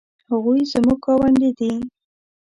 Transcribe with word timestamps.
هغوی 0.29 0.61
زموږ 0.71 0.97
ګاونډي 1.05 1.49
دي 1.59 1.73